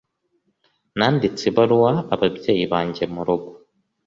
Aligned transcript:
Nanditse 0.97 1.43
ibaruwa 1.51 1.91
ababyeyi 2.13 2.65
banjye 2.73 3.03
murugo. 3.13 3.49